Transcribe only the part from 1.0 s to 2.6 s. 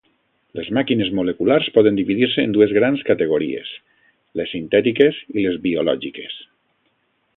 moleculars poden dividir-se en